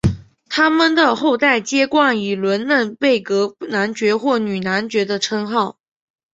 [0.49, 5.77] 他们的后代皆冠以伦嫩贝格男爵或女男爵的称号。